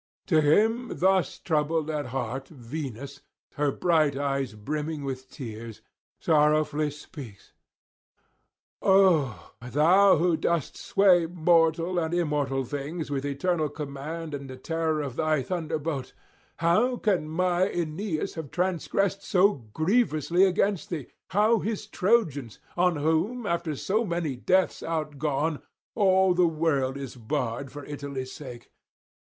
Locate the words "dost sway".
10.37-11.27